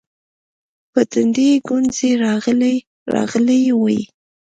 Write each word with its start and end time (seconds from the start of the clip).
پر 0.91 1.03
تندي 1.11 1.47
يې 1.53 1.57
گونځې 1.67 2.09
راغلې 3.15 3.61
وې. 3.81 3.99